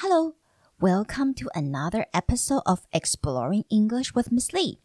[0.00, 0.34] Hello,
[0.80, 4.78] welcome to another episode of Exploring English with Miss Lee.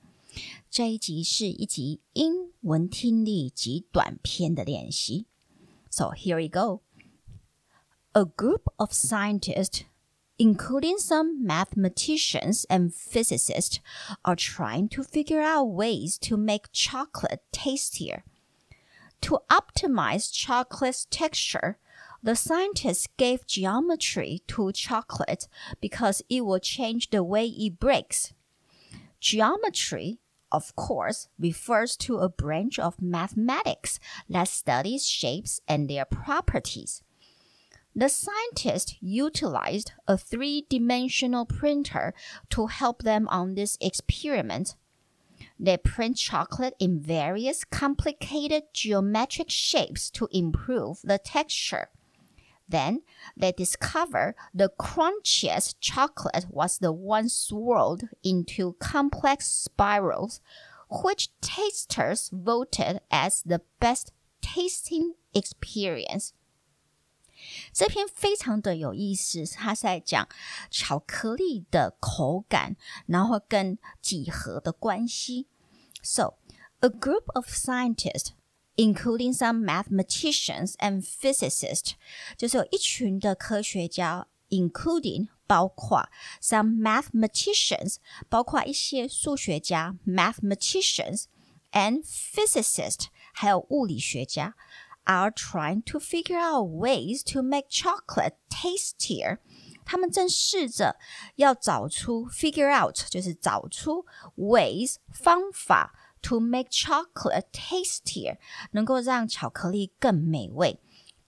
[0.70, 5.26] 这一集是一集英文听力及短篇的练习。
[5.90, 6.82] So here we go.
[8.14, 9.84] A group of scientists,
[10.38, 13.80] including some mathematicians and physicists,
[14.24, 18.24] are trying to figure out ways to make chocolate tastier.
[19.22, 21.78] To optimize chocolate's texture,
[22.27, 25.47] the scientists gave geometry to chocolate
[25.81, 28.33] because it will change the way it breaks.
[29.21, 30.19] Geometry,
[30.51, 37.05] of course, refers to a branch of mathematics that studies shapes and their properties.
[37.95, 42.13] The scientists utilized a three dimensional printer
[42.51, 44.75] to help them on this experiment.
[45.61, 51.89] They print chocolate in various complicated geometric shapes to improve the texture.
[52.70, 53.02] Then
[53.36, 60.40] they discovered the crunchiest chocolate was the one swirled into complex spirals,
[60.90, 66.32] which tasters voted as the best tasting experience.
[67.74, 70.30] 这篇非常的有意思，它是在讲
[70.70, 75.48] 巧克力的口感，然后跟几何的关系。
[76.02, 76.36] So,
[76.80, 78.30] a group of scientists
[78.76, 81.94] including some mathematicians and physicists，
[82.38, 86.10] 就是有一群的科学家，including 包括
[86.42, 87.98] some mathematicians，
[88.30, 91.26] 包括一些数学家 mathematicians
[91.72, 94.56] and physicists，还有物理学家。
[95.04, 99.40] Are trying to figure out ways to make chocolate tastier.
[99.84, 101.00] 他们正试着
[101.38, 104.06] 要找出 figure out，就是找出
[104.38, 105.96] ways 方法
[106.26, 108.38] to make chocolate tastier，
[108.72, 110.80] 能够让巧克力更美味。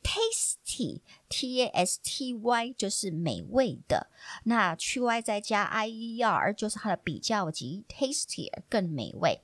[0.03, 4.07] Tasty，T A S T Y 就是美味的，
[4.43, 9.41] 那去 y 再加 I E R 就是它的比较级，tastier 更美味。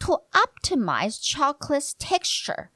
[0.00, 2.70] To optimize chocolate's texture。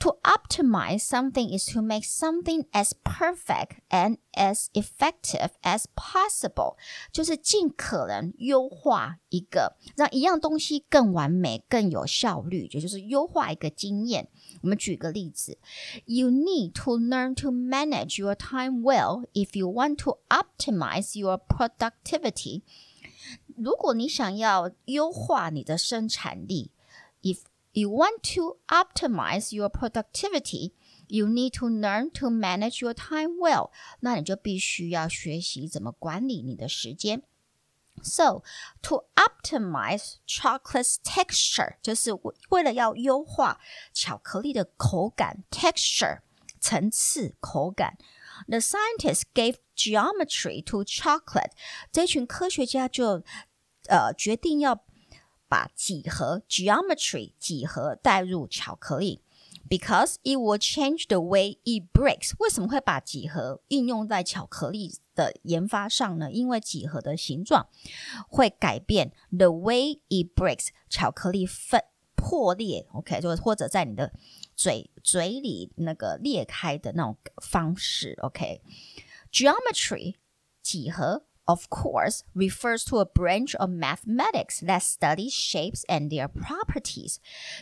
[0.00, 6.76] to optimize something is to make something as perfect and as effective as possible，
[7.10, 14.28] 就是尽可能优化一个，让一样东西更完美、更有效率，也就是优化一个经验。
[14.60, 15.56] 我们举个例子：
[16.04, 22.62] You need to learn to manage your time well if you want to optimize your productivity。
[23.56, 26.70] 如果你想要优化你的生产力，
[27.22, 27.38] if
[27.72, 30.72] you want to optimize your productivity,
[31.08, 33.70] you need to learn to manage your time well.
[34.00, 37.22] 那你就必须要学习怎么管理你的时间。
[38.02, 38.42] So,
[38.82, 42.12] to optimize chocolate's texture，就是
[42.50, 43.58] 为了要优化
[43.92, 46.20] 巧克力的口感 texture
[46.60, 47.96] 层次口感。
[48.48, 51.52] The scientists gave geometry to chocolate。
[51.90, 53.22] 这群科学家就
[53.88, 54.84] 呃决定要
[55.51, 59.21] 把几何 geometry 几何带入巧克力
[59.69, 62.31] ，because it will change the way it breaks。
[62.39, 66.31] 为什么会把几何应用在巧克力的研发上呢？
[66.31, 67.67] 因为几何的形状
[68.29, 71.83] 会改变 the way it breaks，巧克力分
[72.15, 74.13] 破裂，OK，就或者在你的
[74.55, 80.15] 嘴嘴里那个裂开的那种方式，OK，geometry
[80.61, 81.25] 几何。
[81.44, 87.16] of course, refers to a branch of mathematics that studies shapes and their properties.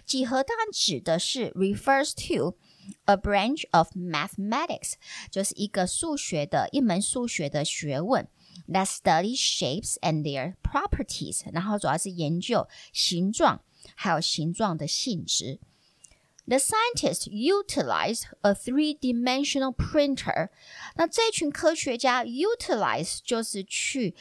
[0.06, 2.56] 几何当然指的是 refers to
[3.04, 4.94] a branch of mathematics，
[5.31, 8.28] 就是一个数学的一门数学的学问。
[8.69, 13.62] That studies shapes and their properties，然后主要是研究形状，
[13.94, 15.60] 还有形状的性质。
[16.48, 20.50] the scientists utilized a three-dimensional printer。
[20.97, 24.15] 那这群科学家 utilize 就是去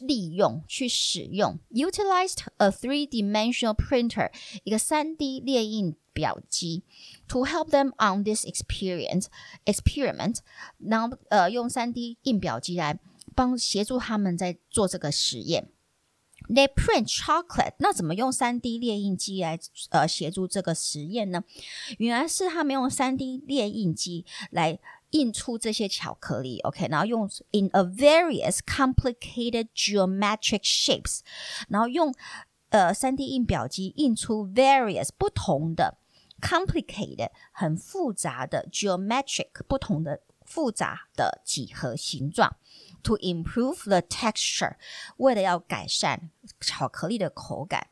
[0.00, 4.32] 利用、去使用，utilized a three-dimensional printer
[4.64, 6.82] 一个三 D 列印表机，
[7.28, 9.26] to help them on this experience
[9.64, 10.38] experiment。
[10.78, 12.98] 然后呃，用三 D 印表机来
[13.36, 15.70] 帮协助他们在做这个实验。
[16.47, 19.59] They print chocolate，那怎么用三 D 列印机来
[19.89, 21.43] 呃协助这个实验呢？
[21.97, 24.79] 原来是他们用三 D 列印机来
[25.11, 31.21] 印出这些巧克力，OK，然后用 in a various complicated geometric shapes，
[31.69, 32.13] 然后用
[32.69, 35.97] 呃三 D 印表机印出 various 不同的
[36.41, 42.57] complicated 很复杂的 geometric 不同的复杂的几何形状。
[43.05, 44.75] to improve the texture，
[45.17, 47.87] 为了要改善巧克力的口感。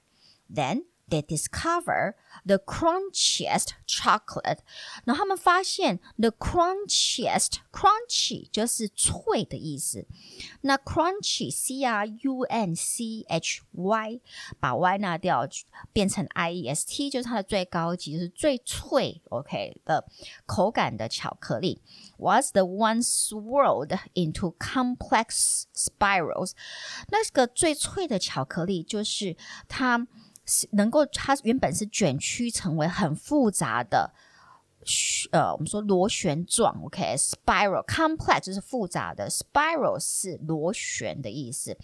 [0.53, 2.14] Then they discover
[2.44, 4.58] the crunchiest chocolate。
[5.05, 10.06] 然后他们发现 the crunchiest crunchy 就是脆的意思。
[10.62, 14.20] 那 crunchy c r u n c h y
[14.61, 15.49] 把 y 拿掉
[15.93, 20.05] 变成 i e s t 就是它的最高级，就是最脆 OK 的
[20.46, 21.81] 口感的巧克力。
[22.19, 26.52] Was the one swirled into complex spirals？
[27.08, 29.37] 那个最脆的巧克力就是
[29.69, 30.06] 它。
[30.72, 34.13] 能够，它原本是卷曲成为很复杂的，
[35.31, 41.78] 呃，我们说螺旋状，OK，spiral complex 就是复杂的，spiral 是螺旋的意思，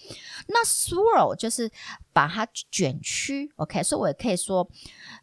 [0.48, 1.72] 那 swirl 就是
[2.12, 4.70] 把它卷曲，OK，所以我也可以说，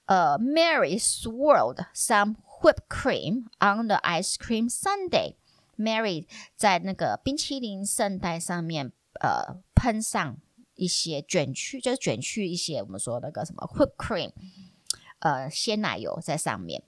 [0.07, 8.91] 呃，Mary swirled some whipped cream on the ice cream sundae，Mary 在那个冰淇淋圣代上面，
[9.21, 10.39] 呃，喷上。
[10.77, 14.33] 一些卷曲，就是卷曲一些我们说那个什么 whipped cream，
[15.19, 16.85] 呃，鲜奶油在上面。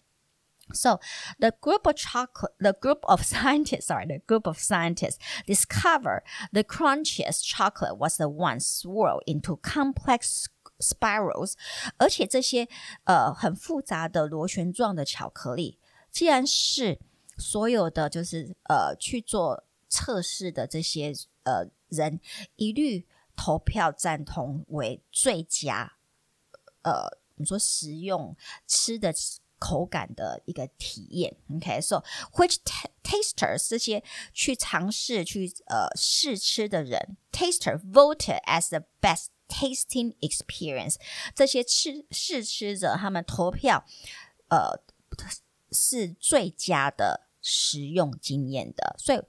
[0.74, 1.00] So
[1.38, 6.62] the group of chocolate, the group of scientists, sorry, the group of scientists discover the
[6.62, 10.44] crunchiest chocolate was the one swirled into complex
[10.78, 11.54] spirals.
[11.96, 12.68] 而且这些
[13.04, 15.78] 呃很复杂的螺旋状的巧克力，
[16.10, 17.00] 既然是
[17.38, 21.14] 所有的就是呃去做测试的这些
[21.44, 22.20] 呃人
[22.56, 23.06] 一律。
[23.38, 25.92] 投票赞同为最佳，
[26.82, 27.04] 呃，
[27.36, 28.36] 我们说食用
[28.66, 29.14] 吃的
[29.60, 31.36] 口感的一个体验。
[31.54, 32.02] OK，so
[32.32, 32.56] which
[33.04, 34.02] tasters 这些
[34.32, 40.96] 去尝试去呃试吃的人，taster voted as the best tasting experience。
[41.36, 43.84] 这些吃试吃者他们投票，
[44.48, 44.82] 呃，
[45.70, 49.22] 是最佳的食用经验的，所以。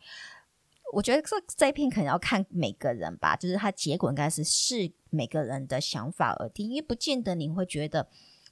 [0.93, 8.07] 我觉得这这一篇可能要看每个人吧，就是它结果应该是视每个人的想法而定，因为不见得你会觉得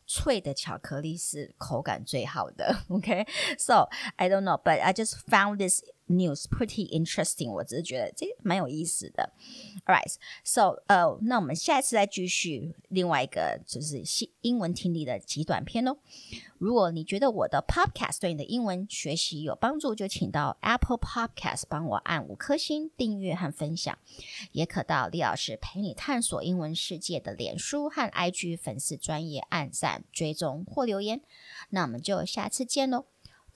[0.05, 2.83] 脆的巧克力是口感最好的。
[2.89, 5.81] OK，so I don't know, but I just found this.
[6.07, 9.33] News pretty interesting，我只是觉得这蛮有意思的。
[9.85, 15.97] Alright，so 呃，那我们下一次再继续另外一个就是新英文听力的极短篇哦。
[16.57, 23.97] 如果你觉得我的 Podcast 对你的英文学习有帮助，就请到 Apple Podcast 帮我按五颗星订阅和分享，
[24.53, 31.21] 也可到李老师陪你探索英文世界的脸书和 IG 粉丝专业按赞追踪或留言。
[31.69, 33.05] 那我们就下次见喽。